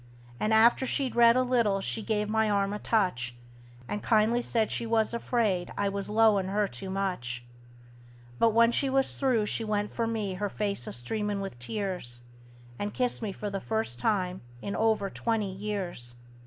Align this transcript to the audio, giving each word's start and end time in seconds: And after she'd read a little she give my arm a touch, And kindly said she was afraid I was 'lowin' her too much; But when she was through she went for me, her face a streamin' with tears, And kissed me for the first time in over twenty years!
And 0.39 0.51
after 0.51 0.87
she'd 0.87 1.15
read 1.15 1.35
a 1.35 1.43
little 1.43 1.79
she 1.79 2.01
give 2.01 2.27
my 2.27 2.49
arm 2.49 2.73
a 2.73 2.79
touch, 2.79 3.35
And 3.87 4.01
kindly 4.01 4.41
said 4.41 4.71
she 4.71 4.87
was 4.87 5.13
afraid 5.13 5.71
I 5.77 5.89
was 5.89 6.09
'lowin' 6.09 6.47
her 6.47 6.67
too 6.67 6.89
much; 6.89 7.45
But 8.39 8.49
when 8.49 8.71
she 8.71 8.89
was 8.89 9.19
through 9.19 9.45
she 9.45 9.63
went 9.63 9.93
for 9.93 10.07
me, 10.07 10.33
her 10.33 10.49
face 10.49 10.87
a 10.87 10.91
streamin' 10.91 11.39
with 11.39 11.59
tears, 11.59 12.23
And 12.79 12.95
kissed 12.95 13.21
me 13.21 13.31
for 13.31 13.51
the 13.51 13.61
first 13.61 13.99
time 13.99 14.41
in 14.59 14.75
over 14.75 15.07
twenty 15.11 15.51
years! 15.53 16.15